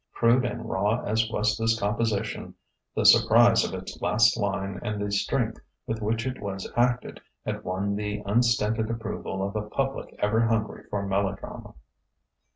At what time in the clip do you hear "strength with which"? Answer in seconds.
5.11-6.25